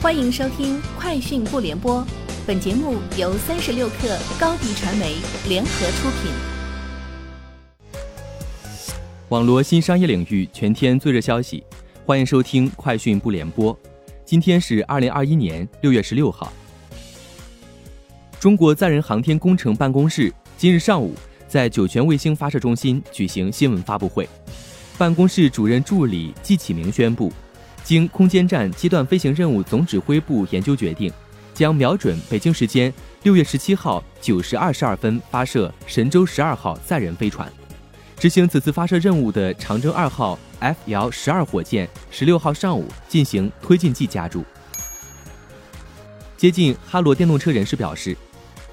[0.00, 2.00] 欢迎收听《快讯不联播》，
[2.46, 5.16] 本节目由三十六克高低传媒
[5.48, 6.30] 联合出品。
[9.30, 11.64] 网络新商业领域全天最热消息，
[12.06, 13.74] 欢迎收听《快讯不联播》。
[14.24, 16.52] 今天是二零二一年六月十六号。
[18.38, 21.12] 中国载人航天工程办公室今日上午
[21.48, 24.28] 在酒泉卫星发射中心举行新闻发布会，
[24.96, 27.32] 办公室主任助理季启明宣布。
[27.88, 31.10] 经空间站阶段飞行任务总指挥部研究决定，
[31.54, 32.92] 将瞄准北京时间
[33.22, 37.50] 六月十七号九时二十二分发射神舟十二号载人飞船。
[38.18, 44.44] 执行此次发射任务的长征二号 F 遥十二火箭十六号上午进行推进剂加注。
[46.36, 48.14] 接近哈罗电动车人士表示，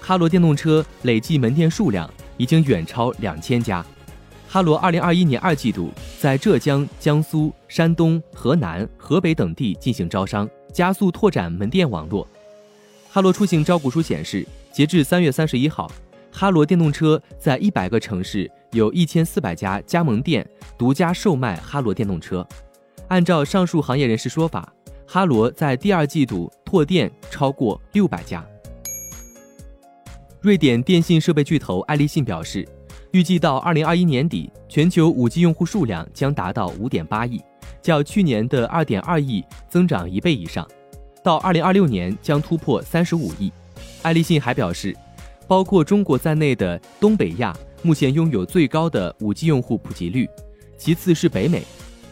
[0.00, 3.86] 哈罗电动车累计门店数量已经远超两千家。
[4.54, 12.24] 哈罗二零二一年二季度在浙江、江苏、山东、河南、河北等地进行招商，加速拓展门店网络。
[13.10, 15.90] 哈罗出行招股书显示，截至三月三十一号，
[16.30, 20.48] 哈罗电动车在一百个城市有一千四百家加盟店
[20.78, 22.46] 独家售卖哈罗电动车。
[23.08, 24.72] 按照上述行业人士说法，
[25.04, 28.46] 哈罗在第二季度拓店超过六百家。
[30.40, 32.64] 瑞典电信设备巨头爱立信表示。
[33.14, 37.40] 预计到二零二一年底，全球五 G 用户数量将达到五点八亿，
[37.80, 40.68] 较去年的二点二亿增长一倍以上。
[41.22, 43.52] 到二零二六年将突破三十五亿。
[44.02, 44.96] 爱立信还表示，
[45.46, 50.28] 包括中国在内的东北亚目前拥有最高的五 G 用户普及率，
[50.76, 51.62] 其次是北美。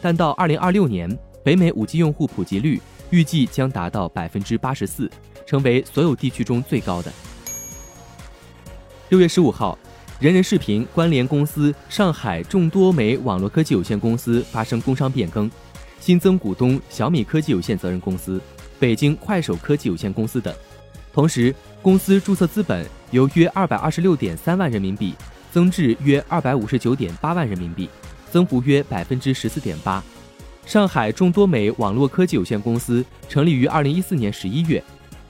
[0.01, 5.11] 但到二零二六年，北美五 G 用户普及率预计将达到百分之八十四，
[5.45, 7.11] 成为所有地区中最高的。
[9.09, 9.77] 六月十五号。
[10.23, 15.51] 人人视频关联公司上海众多媒网络科技有限公司发生工商变更，
[15.99, 18.39] 新增股东小米科技有限责任公司、
[18.79, 20.55] 北京快手科技有限公司等。
[21.11, 25.13] 同时，公司注册资本由约二百二十六点三万人民币
[25.51, 27.89] 增至约二百五十九点八万人民币，
[28.31, 30.01] 增幅约百分之十四点八。
[30.65, 34.81] 上海众多媒网络科技有限公司成立于二零一四年十一月，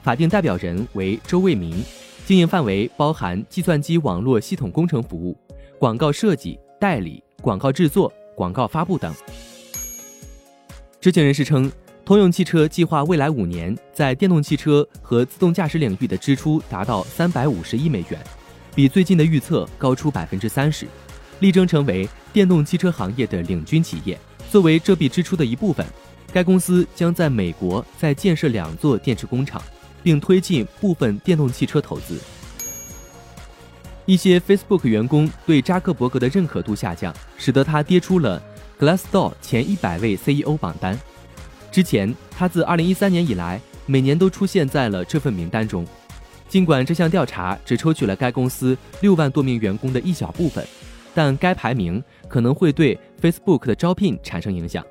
[0.04, 1.82] 法定代表人为周卫民。
[2.26, 5.36] 经营范围包含计算机网络系统工程服务、
[5.78, 9.14] 广告设计、代理、广告制作、广告发布等。
[10.98, 11.70] 知情人士称，
[12.02, 18.18] 通用汽车计划未来五年在电动汽车和自动驾驶领域的支出达到三百五十亿美元，
[18.74, 20.86] 比最近的预测高出百分之三十，
[21.40, 24.18] 力争成为电动汽车行业的领军企业。
[24.50, 25.84] 作为这笔支出的一部分，
[26.32, 29.60] 该公司将在美国再建设两座电池工厂。
[30.04, 32.20] 并推进部分电动汽车投资。
[34.06, 38.40] 一些 Facebook 员工对扎克伯格的认可度下降，使得他跌出了
[38.78, 41.00] Glassdoor 前一百位 CEO 榜单。
[41.72, 45.86] 之前，他自2013年以来每年都出现在了这份名单中。
[46.46, 50.64] 尽管这项调查只抽取了该公司六万多名员工的一小部分，
[51.14, 54.84] 但该排名可能会对 Facebook 的招聘产生影响。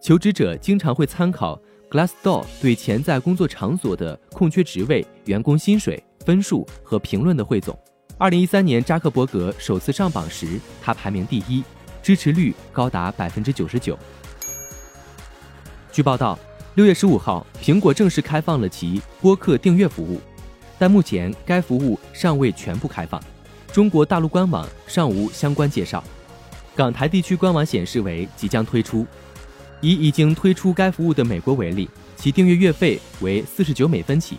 [0.00, 1.60] 求职者经常会参考。
[1.90, 7.78] Glassdoor 对潜在工作场所的空缺职位、员工薪水、分数和评论的汇总。
[8.18, 11.62] 二零一三年扎克伯格首次上榜时，他排名第一，
[12.02, 13.96] 支持率高达百分之九十九。
[15.92, 16.36] 据报道，
[16.74, 20.20] 六月十五号，苹果正式开放了其播客订阅服务，
[20.78, 23.22] 但目前该服务尚未全部开放，
[23.72, 26.02] 中国大陆官网尚无相关介绍，
[26.74, 29.06] 港台地区官网显示为即将推出。
[29.86, 34.36] 以已经推出该服务的美国为例，其订阅月费为四十九美分起，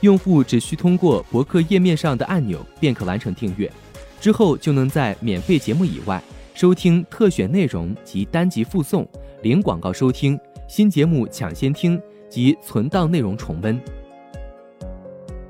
[0.00, 3.72] 用户只需通过博客页面上的按钮便可完成订阅，
[4.20, 6.22] 之后就能在免费节目以外
[6.52, 9.08] 收听特选内容及单集附送、
[9.40, 13.80] 零广告收听、新节目抢先听及存档内容重温。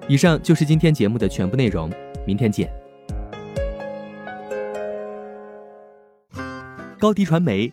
[0.07, 1.91] 以上就是今天节目的全部内容，
[2.25, 2.73] 明天见。
[7.01, 7.73] 高迪传媒。